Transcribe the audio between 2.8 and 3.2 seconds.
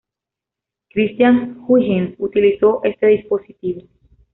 este